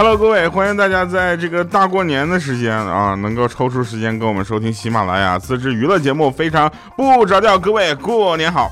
[0.00, 7.58] Hello，各位，欢迎大家在这个大过年的时间啊，能够抽出时间跟我们收听喜马拉雅自制娱乐节目，非常不着调。
[7.58, 8.70] 各位过年好。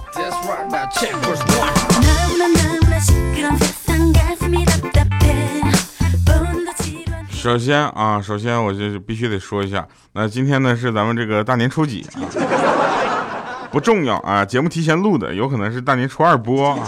[7.32, 12.22] 首先啊，首先我就必须得说一下，那今天呢是咱们这个大年初几啊？
[13.72, 16.78] 不重要啊，节目提前录的，有可能是大年初二播啊。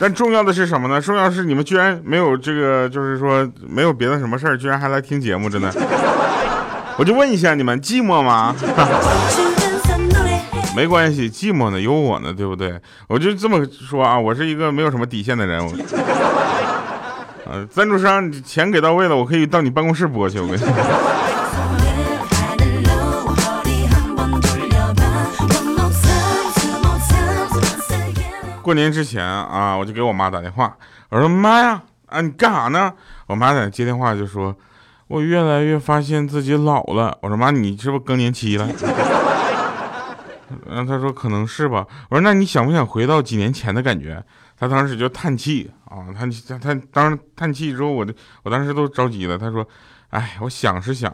[0.00, 0.98] 但重要的是什么呢？
[0.98, 5.70] 重要是你们居然没有这个，就是说没有别的什么事儿，居然还来听节目，真的。
[6.96, 8.56] 我就问一下你们，寂寞吗？
[10.74, 12.80] 没关系，寂寞呢有我呢，对不对？
[13.08, 15.62] 我就这么说啊，我是一个没有什么底线的人。
[17.44, 20.62] 呃，赞助商钱给到位了，我可以到你办公室播去，我跟你。
[28.70, 30.76] 过年之前啊，我就给我妈打电话，
[31.08, 32.94] 我说妈呀，啊你干啥呢？
[33.26, 34.56] 我妈在接电话就说，
[35.08, 37.18] 我越来越发现自己老了。
[37.20, 38.68] 我说妈，你是不是更年期了？
[40.68, 41.84] 然后她说可能是吧。
[42.10, 44.24] 我说那你想不想回到几年前的感觉？
[44.56, 49.36] 她当时就叹气啊，叹气，她当时叹气之后，我就我当时都着急了。
[49.36, 49.66] 她说，
[50.10, 51.12] 哎，我想是想，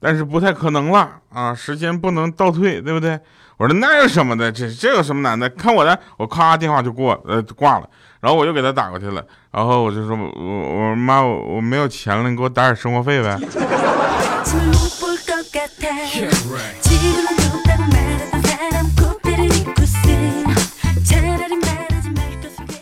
[0.00, 3.18] 但是不太可能了啊，时间不能倒退，对不对？
[3.56, 5.48] 我说那有什么的，这这有什么难的？
[5.50, 7.88] 看我的，我咔电话就过，呃挂了，
[8.20, 13.38] 然后我又给他打过去了，然后我就说，我我说妈，我我没有钱了，你给我打点生活费呗。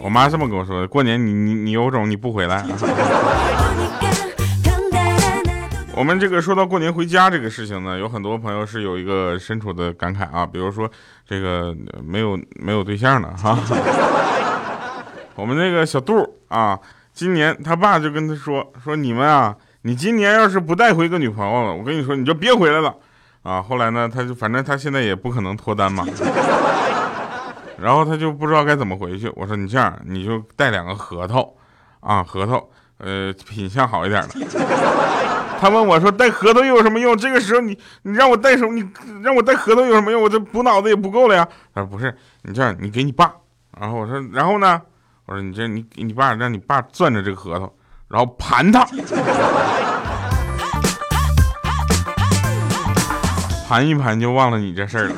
[0.01, 2.65] 我妈这么跟我说的，过年你你你有种你不回来。
[5.95, 10.91] 我们这个说到过年回家这个事情呢，有很多朋友是有一个深处的感慨啊，比如说
[11.27, 13.59] 这个没有没有对象的哈。
[15.37, 16.79] 我们那个小杜啊，
[17.13, 22.95] 今年他爸就跟他说说你们啊，你今年要是不带回个女朋友了，我跟你说你就别回来了
[23.43, 23.63] 啊。
[23.63, 26.07] 后来呢，他就反正他现在也不可能脱单嘛，
[27.79, 29.31] 然后他就不知道该怎么回去。
[29.37, 31.55] 我说你这样，你就带两个核桃
[32.01, 32.67] 啊，核桃，
[32.99, 35.32] 呃，品相好一点的。
[35.63, 38.75] 他问我说：“带核桃又有什么用？”这个时候你你让我带什么？
[38.75, 38.85] 你
[39.23, 40.21] 让我带核桃有什么用？
[40.21, 41.47] 我这补脑子也不够了呀。
[41.73, 42.13] 他说：“不是，
[42.43, 43.33] 你这样，你给你爸。”
[43.79, 44.83] 然后我说：“然后呢？”
[45.27, 47.73] 我说：“你这你给你爸，让你爸攥着这个核桃，
[48.09, 48.85] 然后盘它，
[53.69, 55.15] 盘一盘就忘了你这事儿了。”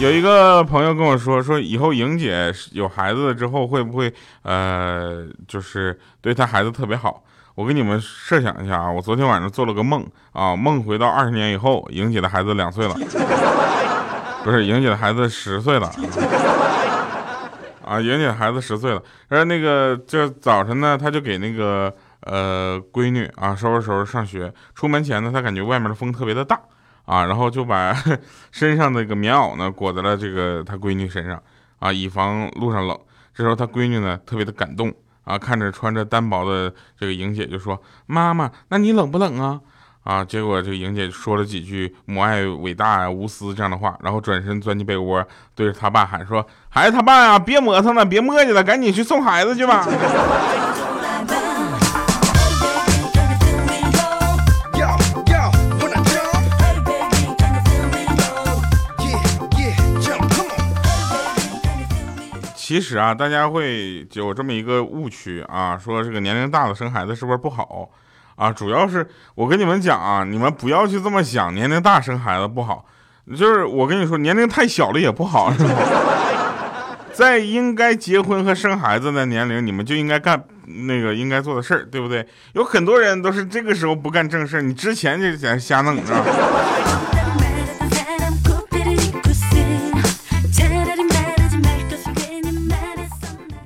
[0.00, 4.10] 有一个朋友跟我说，说以后莹姐有孩子了之后会不会
[4.42, 7.22] 呃，就是对她孩子特别好？
[7.54, 10.02] 我给你们设想一下啊，我昨天晚上做了个梦
[10.32, 12.94] 啊，梦回到二十年以后，莹姐的孩子两岁了，
[14.42, 15.92] 不是莹姐的孩子十岁了
[17.84, 19.02] 啊，莹姐的孩子十岁了。
[19.28, 26.58] 然后那个就早晨呢，她就给那个呃闺女啊收拾收拾上学，出门前呢，她感觉外面的风特别的大。
[27.10, 27.92] 啊，然后就把
[28.52, 31.42] 身上那个棉袄呢裹在了这个他闺女身上，
[31.80, 32.96] 啊，以防路上冷。
[33.34, 34.94] 这时候他闺女呢特别的感动，
[35.24, 39.60] 啊，看着穿着单薄的这个莹姐就说：“妈妈，那你冷不冷啊？”
[40.04, 49.84] 啊，结果这个莹姐说了几句母爱伟大呀、无私这样的话，然后转身钻进被窝，对着他爸喊说：“孩子他爸呀，别磨蹭了，别磨叽了，赶紧去送孩子去吧。
[62.70, 67.90] ”其实啊，大家会有这么一个误区啊，说这个年龄大了生孩子是不是不好
[68.36, 68.52] 啊？
[68.52, 69.04] 主要是
[69.34, 72.86] 我跟你们讲啊，你们不要去这么想，年龄大生孩子不好。
[73.36, 75.74] 就是我跟你说，年龄太小了也不好，是吧？
[77.12, 80.40] 在应该结婚和生孩子的年龄，你们就应该干
[80.86, 82.24] 那个应该做的事儿，对不对？
[82.52, 86.24] 有很多人都是这个时候不干正事儿，你之前就在瞎弄，是吧？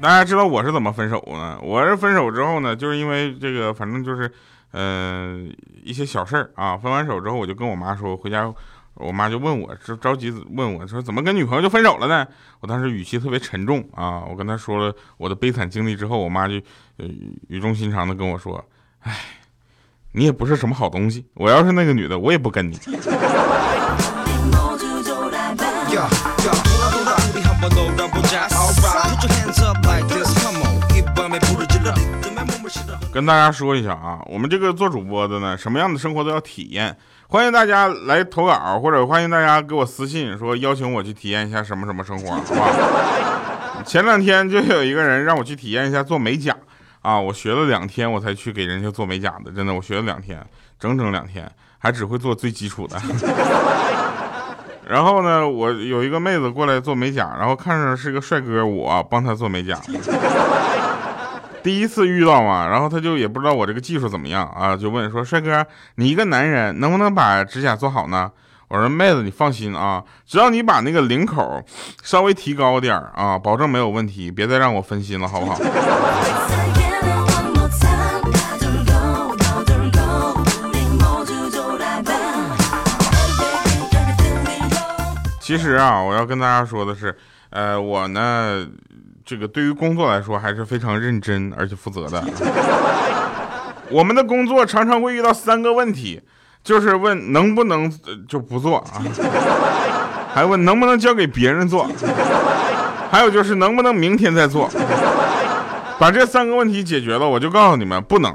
[0.04, 1.58] 大家知道我是怎么分手呢？
[1.62, 4.30] 我是分手之后呢，就是因为这个，反正就是，
[4.72, 5.50] 嗯，
[5.82, 6.76] 一些小事儿啊。
[6.76, 8.52] 分完手之后，我就跟我妈说，回家，
[8.96, 12.28] 我妈就问我，着着急问我说，怎么跟女朋友就分手了呢？
[12.60, 16.56] 我当时语气特别沉重啊，我跟她说了我的悲惨经历之后，我妈就
[17.48, 18.62] 语重心长的跟我说，
[19.04, 19.10] 哎，
[20.12, 22.78] 你也不是什么好东西，我要是那个女的，我也不跟你。
[33.12, 36.96] 跟大家说一下啊，我们这个做主播的呢，什么样的生活都要体验。
[37.28, 43.82] 欢迎大家来投稿，或者欢迎大家给我私信说邀请我去体验一下什么什么生活，好吧？
[43.84, 46.54] 前两天就有一个人让我去体验一下做美甲
[47.02, 50.44] 啊，我学了两天我才去给人家做美甲的，真的，我学了两天，
[50.78, 52.96] 整整两天，还只会做最基础的。
[54.86, 59.78] 然后呢，我有一个妹子过来做美甲，然后看上是个帅哥，我帮她做美甲。
[61.64, 68.30] 第一次遇到嘛，然后他就也不知道我这个技术怎么样啊，就问说：“帅哥，你一个男人能不能把指甲做好呢？”
[68.68, 71.64] 我说：“妹子，你放心啊，只要你把那个领口
[72.02, 75.58] 稍微提高点啊，保证没有问题，别再让我分心了，好不好？”
[85.40, 87.16] 其实啊，我要跟大家说的是，
[87.48, 88.66] 呃，我呢，
[89.34, 92.24] 这个对于工作来说还是非常认真而且负责的。
[93.90, 96.20] 我们的工作常常会遇到三个问题，
[96.62, 97.92] 就是问能不能
[98.28, 99.02] 就不做啊，
[100.32, 101.90] 还问能不能交给别人做，
[103.10, 104.70] 还有就是能不能明天再做。
[105.98, 108.32] 把这三个问题解决了，我就告诉你们，不能。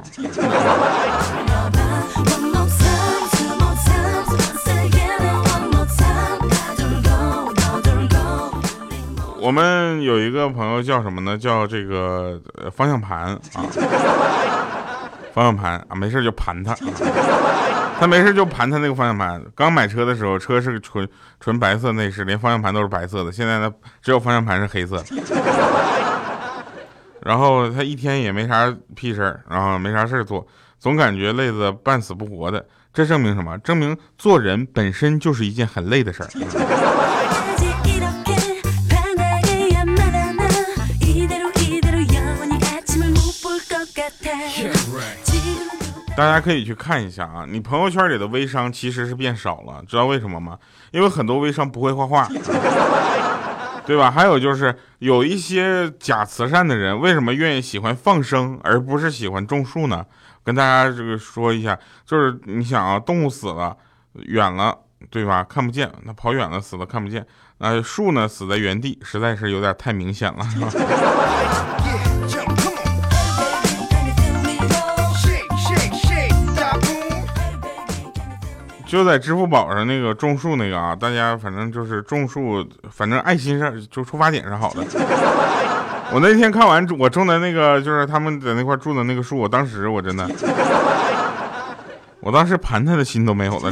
[9.50, 11.36] 我们有一个朋友叫什么呢？
[11.36, 12.40] 叫这个
[12.72, 13.66] 方向盘啊，
[15.34, 16.76] 方向盘啊，没事就盘它，
[18.00, 19.44] 他没事就盘他那个方向盘。
[19.56, 21.10] 刚买车的时候，车是个纯
[21.40, 23.32] 纯白色内饰，连方向盘都是白色的。
[23.32, 23.74] 现在呢，
[24.04, 25.04] 只有方向盘是黑色。
[27.24, 30.46] 然后他一天也没啥屁事儿，然后没啥事儿做，
[30.78, 32.64] 总感觉累得半死不活的。
[32.94, 33.58] 这证明什么？
[33.58, 36.30] 证明做人本身就是一件很累的事儿。
[46.18, 50.60] 大家可以去看一下啊，你朋友圈里的微商其实是变少了，知道为什么吗？
[50.92, 52.28] 因为很多微商不会画画，
[53.88, 54.12] 对吧？
[54.12, 60.06] 还有就是有一些假慈善的人，为什么愿意喜欢放生而不是喜欢种树呢？
[60.44, 63.78] 跟大家这个说一下，就是你想啊，动物死了
[64.14, 64.78] 远了，
[65.10, 65.42] 对吧？
[65.44, 67.26] 看不见，那跑远了死了看不见，
[67.60, 70.46] 那树呢死在原地，实在是有点太明显了。
[78.90, 84.84] 就在支付宝上那个种树那个啊，大家反正就是种树，反正爱心上就出发点是好的。
[86.12, 90.28] 我那天看完我种的那个，就是他们在那块种的那个树，我当时我真的，
[92.20, 93.72] 我当时盘他的心都没有了。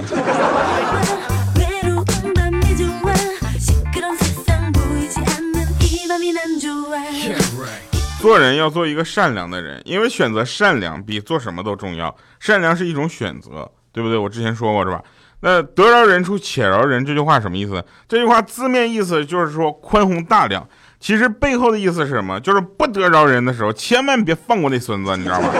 [8.21, 12.15] 做人要做一个善良的人，因为选择善良比做什么都重要。
[12.39, 13.71] 善良是一种选择。
[13.97, 14.15] 对不对？
[14.15, 15.01] 我之前说过是吧？
[15.39, 17.83] 那得饶人处且饶人这句话什么意思？
[18.07, 20.67] 这句话字面意思就是说宽宏大量，
[20.99, 22.39] 其实背后的意思是什么？
[22.39, 25.49] 就是不得饶人的时候，千万别放过那孙子，你知道吗？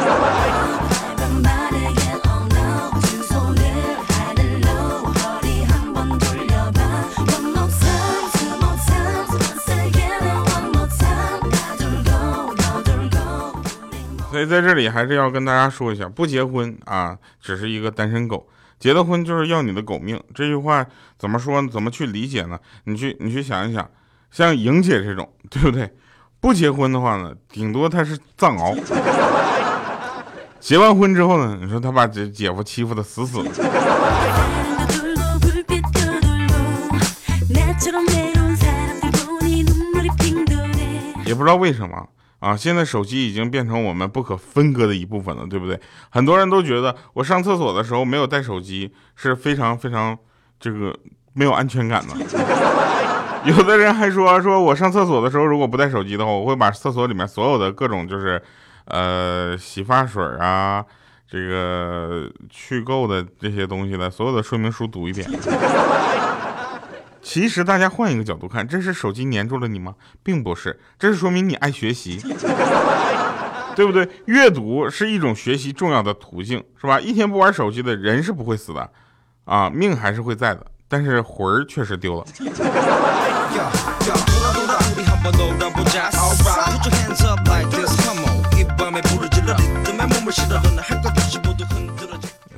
[14.38, 18.46] 所以在这里还是要跟大家说一下，不结婚啊，只是一个单身狗；
[18.77, 20.22] 结了婚就是要你的狗命。
[20.36, 20.86] 这句话
[21.17, 21.67] 怎么说？
[21.70, 22.60] 怎么去理解呢？
[22.84, 23.89] 你去，你去想一想，
[24.29, 25.91] 像莹姐这种，对不对？
[26.39, 28.77] 不结婚的话呢，顶多她是藏獒；
[30.60, 33.50] 结完婚之后呢，你说她把姐姐夫欺负的死死的。
[41.25, 42.08] 也不知道为什么。
[42.39, 45.79] 啊，现在手机已经变成我们不可分割的一部分了，对不对？
[46.10, 50.17] 很多人都觉得我上厕所的时候没有带手机是非常非常
[50.60, 50.96] 这个
[51.34, 52.13] 没有安全感的。
[53.46, 58.41] 有的人还说，说我上厕所的时候如果不带手机的话，我会把厕所里面所有的各种就是
[58.86, 60.84] 呃洗发水啊，
[61.27, 65.27] 这个去垢的这些东西的所有的说明书读一遍。
[67.27, 69.96] 其实大家换一个角度看，这是手机粘住了你吗？
[70.24, 72.22] 并不是，这是说明你爱学习，
[73.75, 74.07] 对不对？
[74.27, 76.98] 阅读是一种学习重要的途径，是吧？
[77.01, 78.89] 一天不玩手机的人是不会死的，
[79.43, 82.25] 啊，命还是会在的，但是魂儿确实丢了。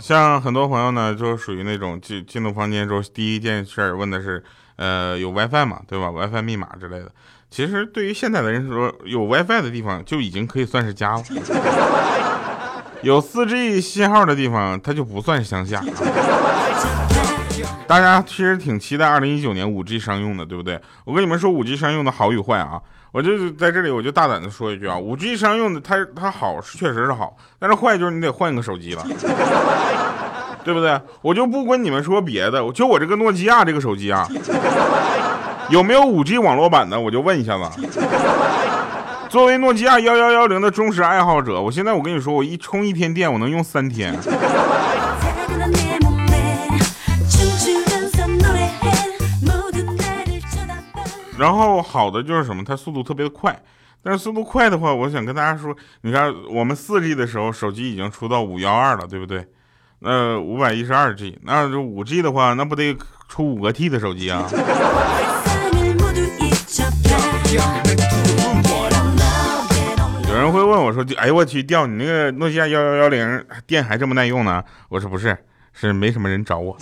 [0.09, 4.43] 像很多朋友呢，就属于那种进进入房间之后，第一件事问的是，
[4.75, 5.81] 呃，有 WiFi 吗？
[5.87, 7.11] 对吧？WiFi 密码之类的。
[7.51, 11.23] 其实对于现在的人说，有 WiFi 的地方就已经可以算是家了。
[13.03, 15.79] 有 4G 信号的地方，它就不算乡下。
[17.87, 20.79] 大家其实挺期待二零一九年五 G 商用的，对不对？
[21.05, 22.79] 我跟你们说五 G 商用的好与坏啊，
[23.11, 29.03] 我就在这里我就大胆的说一句啊，五 G 商用的它它好是确实是好，但是坏就是你得换一个手机了，
[30.63, 30.99] 对不对？
[31.21, 34.27] 我就不跟你们说别的，就我这个诺基亚这个手机啊，
[35.69, 36.99] 有没有五 G 网络版的？
[36.99, 37.89] 我就问一下子。
[39.29, 44.15] 作为诺基亚幺幺幺零的忠实爱好者，我现在我跟你说，我一充一天电，我能用三天。
[51.39, 52.61] 然后好的就是什么？
[52.63, 53.57] 它速度特别的快。
[54.03, 59.45] 但是速度快的话，我想跟大家说，你看我们四 G 的时候，手机已经出到五幺二了，对不对？
[59.99, 64.47] 那五百一十二 G，那这五 G 的话，那不得出五个 T 的手机啊？
[70.27, 75.37] 有人会问我说：“哎呦我去，掉你那个诺基亚幺幺幺零电还这么耐用呢？”我说：“不是，
[75.73, 76.77] 是没什么人找我。”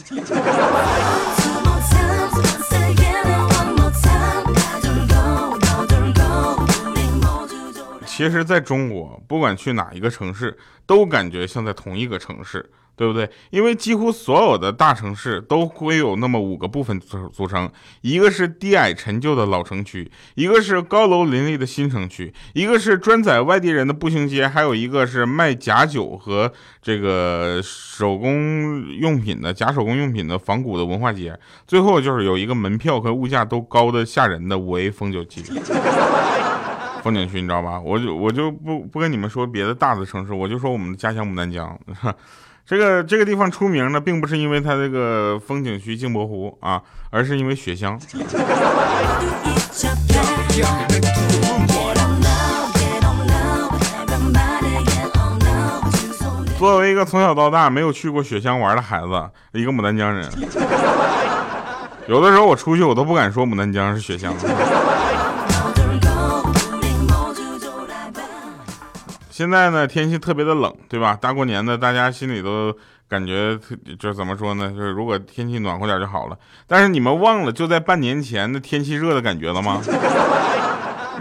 [8.17, 10.57] 其实，在中国，不管去哪一个城市，
[10.87, 12.71] 都感觉像在同一个城市。
[12.97, 13.29] 对不对？
[13.51, 17.71] 因为几乎所有的大城市都会有那么五个部分组组成：
[18.01, 31.39] 一个是低矮陈旧的老城区，一个是高楼林立的新城区，一个是专载外地人的步行街，还有一个是卖假酒和这个手工用品的假手工用品的仿古的文化街。
[31.67, 35.43] 最后就是有一个门票和物价都高的吓人的五 A 风酒区。
[37.03, 37.79] 风景区，你知道吧？
[37.79, 41.77] 我就我就不不跟你们说别的大的城市，我就说我们的家乡牡丹江。
[42.65, 47.97] 这个这个地方出名呢，并不是因为它这个风景区镜泊湖啊，而是因为雪乡。
[56.59, 60.27] 作为一个从小到大没有去过雪乡玩的孩子，一个牡丹江人，
[62.09, 64.33] 有的时候我出去我都不敢说牡丹江是雪乡。
[69.37, 71.15] 现在呢，天气特别的冷，对吧？
[71.21, 72.75] 大过年的，大家心里都
[73.07, 73.55] 感觉
[73.99, 74.71] 就怎么说呢？
[74.71, 76.35] 就是如果天气暖和点就好了。
[76.65, 79.79] 但是你们忘了，就在半年前，的天气热的感觉了吗？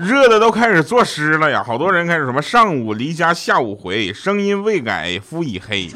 [0.00, 1.62] 热的都开始作诗了呀！
[1.62, 5.90] 好多人开始什么上午离家下午回，声音未改肤已黑，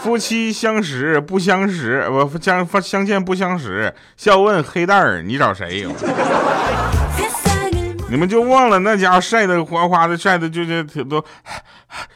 [0.00, 5.86] 夫妻相识不相识，不相相见不相识，笑问黑蛋儿你找谁？
[8.10, 11.24] 你们就忘了那家伙晒得哗哗的，晒的就就都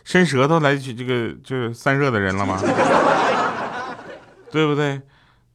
[0.02, 2.60] 伸舌头来去这个就是散热的人了吗？
[4.50, 5.00] 对不对？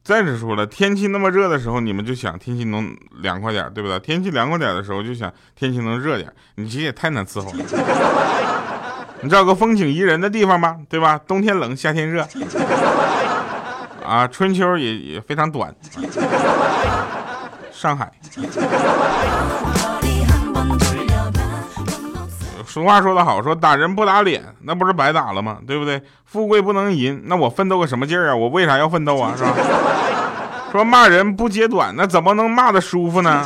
[0.02, 4.00] 再者说了，天气那么热的时候，你们就想天气能凉快点，对不对？
[4.00, 6.32] 天气凉快点的时候，就想天气能热点。
[6.54, 7.58] 你其实也太难伺候了。
[9.20, 11.20] 你找个风景宜人的地方吧，对吧？
[11.26, 12.26] 冬天冷，夏天热，
[14.02, 15.74] 啊，春秋也也非常短。
[17.70, 18.10] 上海。
[22.70, 25.58] 俗话说得好，说打人不打脸，那不是白打了吗？
[25.66, 26.00] 对不对？
[26.24, 28.36] 富贵不能淫，那我奋斗个什么劲儿啊？
[28.36, 29.34] 我为啥要奋斗啊？
[29.36, 29.52] 是吧？
[30.70, 33.44] 说骂人不揭短，那怎么能骂的舒服呢？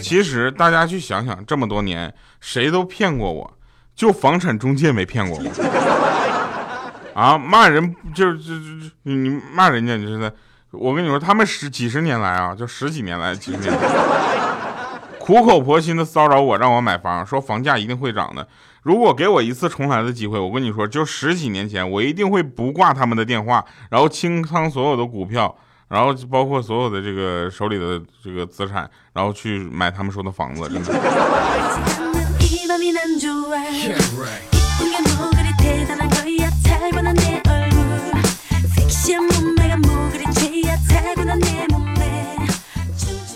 [0.00, 3.52] 其实大家去想想，这么多年谁都骗过我，
[3.94, 5.95] 就房产中介没骗过我。
[7.16, 10.30] 啊，骂人就是就就你骂人家，你是在。
[10.70, 13.78] 我跟你说，他们十几十年来啊，就十几年来，几十年来，
[15.18, 18.46] 苦口婆心的骚扰我，让我买房，说房价一定会涨的。
[18.82, 25.56] 如果给我一次重来的机会，我跟你说，就十几年前，我一定会不挂他们的电话，然后清仓所有的股票，
[25.88, 30.92] 然后包括所有的这个手里的这个资产，然后去买他们说的房子，真的。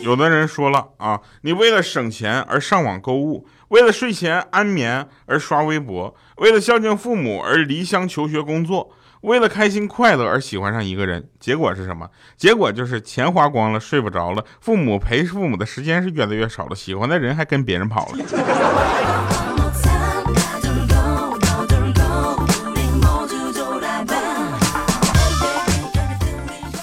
[0.03, 8.91] 有的人说了啊，你为了省钱而上网购物，为了睡前安眠而刷微博，为了孝敬父母而离乡求学工作，
[9.21, 12.09] 为了开心快乐而喜欢上一个人，结果是什么？
[12.37, 19.60] 结果就是钱花光了，睡不着了，父母陪父母的时间是越来越少了，喜欢的人还跟别人跑了。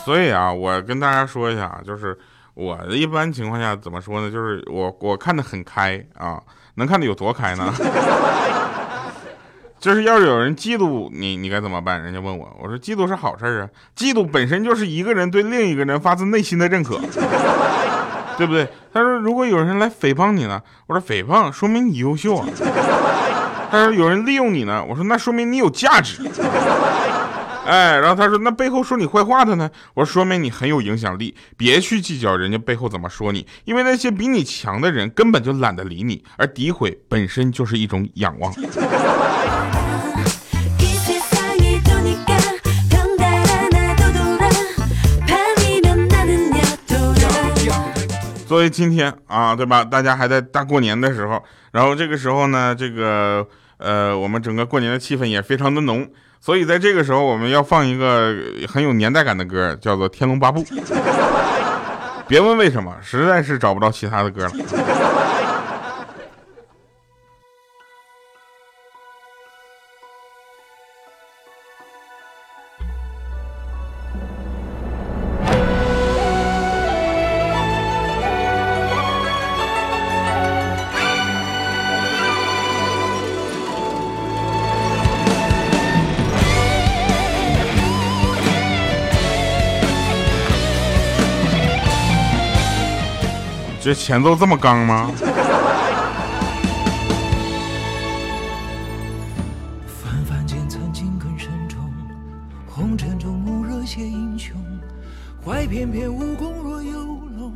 [0.08, 2.18] 所以啊，我跟大家说一下，就是。
[2.54, 4.32] 我一般情况下怎么说呢？
[4.32, 6.42] 就是我我看的很开啊，
[6.74, 7.72] 能看的有多开呢？
[9.80, 12.02] 就是要是有人嫉妒你，你该怎么办？
[12.02, 17.00] 人家问我，我说嫉妒是好事啊，嫉妒本身就是一个人对另一个人发自内心的认可。
[18.38, 18.68] 对不对？
[18.92, 22.48] 他说如果有人来诽谤你呢，我说诽谤说明你优秀啊。
[23.70, 26.24] 他说有人利用你呢，我说那说明你有价值。
[27.68, 38.54] 哎，然后他说那背后说你坏话的呢，我说说明你很有影响力，别去计较人家背后怎么说你，因为那些比你强的人根本就懒得理你，而诋毁本身就是一种仰望。
[48.48, 49.84] 作为今天啊，对吧？
[49.84, 51.44] 大家还在大过年的时候，
[51.74, 53.46] 然后这个时候呢，这个
[53.78, 56.10] 呃，我们整个过年的气氛也非常的浓，
[56.40, 58.36] 所以在这个时候，我们要放一个
[58.68, 60.64] 很有年代感的歌，叫做《天龙八部》。
[62.28, 64.52] 别问为什么，实在是找不到其他的歌了。
[93.88, 95.10] 这前奏这么刚吗？
[99.88, 101.90] 纷繁间曾经更慎重，
[102.68, 104.58] 红尘中无热血英雄，
[105.42, 107.00] 怀翩翩武功若游
[107.38, 107.54] 龙，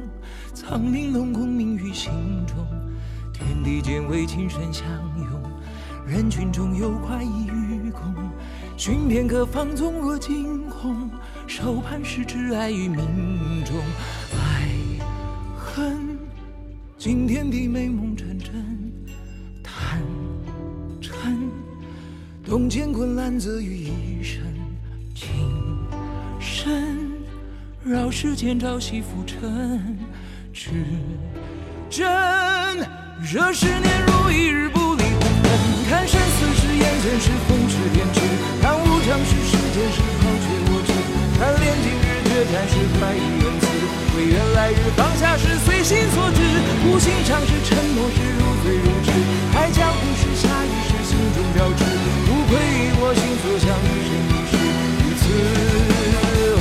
[0.54, 2.14] 苍玲珑功名于心
[2.48, 2.56] 中。
[3.34, 5.28] 天地间为情深相拥，
[6.08, 8.02] 人群中有快意与共，
[8.78, 11.12] 寻片刻放纵若惊鸿，
[11.46, 13.76] 手盼是挚爱于命中。
[17.01, 18.53] 惊天地美梦成真，
[19.63, 20.00] 贪
[21.01, 21.10] 嗔
[22.46, 24.39] 洞见昆仑泽于一身，
[25.15, 25.27] 情
[26.39, 27.10] 深
[27.84, 29.98] 绕世间朝夕浮沉，
[30.53, 30.70] 至
[31.90, 32.05] 真
[33.20, 35.51] 惹十年如一日不离不分。
[35.90, 38.22] 看生死是眼前是风驰电掣，
[38.61, 40.94] 看无常是世间是抛却我执，
[41.40, 43.66] 看炼金日决战是快意恩赐。
[44.14, 46.29] 唯愿来日放下是随心所，
[46.83, 49.13] 无心尝试承诺是如醉如痴，
[49.53, 51.85] 爱江湖是下意识心中标志，
[52.25, 54.53] 不愧于我心所向，一生一世
[54.98, 55.24] 如此。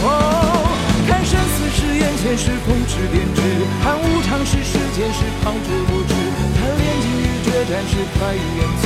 [0.05, 0.61] 哦，
[1.09, 3.41] 看生死是眼前是风驰电掣，
[3.81, 6.13] 看无常是世间是抛着我执，
[6.53, 8.83] 看炼金日决战是快意恩赐，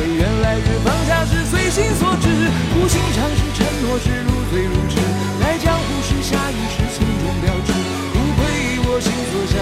[0.16, 2.26] 愿来日放下是随心所至，
[2.80, 4.96] 无心尝试承诺是如醉如痴，
[5.44, 7.76] 爱江湖是下意识心中标志。
[7.76, 8.40] 无愧
[8.88, 9.60] 我心所向，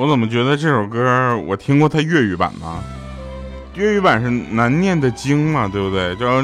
[0.00, 2.82] 我怎么觉得这首歌我听过它粤语版呢？
[3.74, 6.16] 粤语版是难念的经嘛，对不对？
[6.16, 6.26] 叫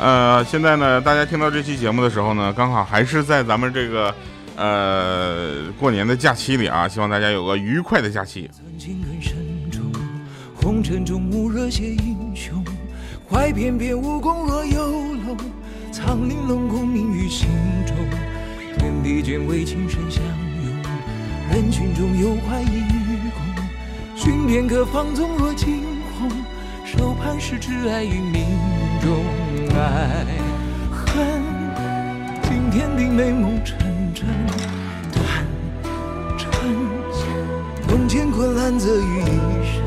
[0.00, 4.12] 呃，现在呢，大家听到这期节目的时候呢，刚好还是在咱们这个
[4.56, 8.50] 呃过年的假期里啊，希望大家有个愉快的假期。
[10.56, 12.64] 红尘中无热血英雄，
[13.30, 14.88] 怀翩翩武功若游
[15.24, 15.36] 龙，
[15.92, 17.46] 苍玲珑功名于心
[17.86, 17.94] 中。
[18.82, 20.74] 天地间为情深相拥，
[21.52, 23.40] 人群中有快意与共。
[24.16, 25.84] 寻片刻放纵若惊
[26.18, 26.28] 鸿，
[26.84, 28.44] 手盼是挚爱于命
[29.00, 29.24] 中。
[29.78, 30.26] 爱
[30.90, 31.40] 恨
[32.42, 33.78] 惊天地美梦成
[34.12, 34.26] 真，
[35.12, 35.46] 贪
[36.36, 36.46] 嗔
[37.86, 39.26] 洞见昆仑泽于一
[39.64, 39.80] 身。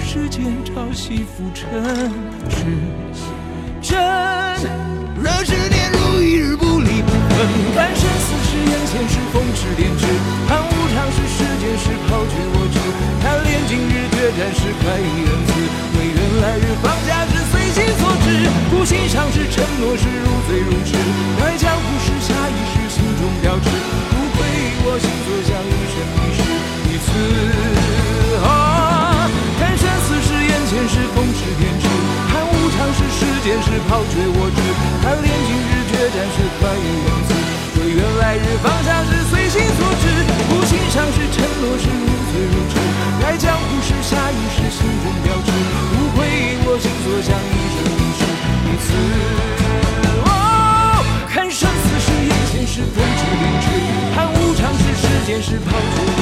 [0.00, 1.68] 世间朝夕浮沉，
[2.48, 2.64] 是
[3.82, 4.97] 真。
[5.18, 7.36] 若执念如一日不离不分，
[7.74, 10.06] 看生死是眼前是风驰电掣，
[10.46, 12.78] 看无常是世间是抛却我执，
[13.18, 15.50] 贪恋今日决战是快意恩赐，
[15.98, 20.94] 唯愿来日放下是随心所至，不心上是承诺是如醉如痴，
[21.34, 23.66] 待江湖是下意识心中标志，
[24.14, 24.46] 不愧
[24.86, 26.40] 我心所向，一生一世
[26.86, 27.10] 一次。
[29.58, 31.84] 看生死时眼前是风驰电掣，
[32.30, 34.37] 看无常是世间是，抛却我
[50.24, 53.66] 哦，看生死是眼前是风驰电掣，
[54.14, 56.17] 看无常是世间事，抛却。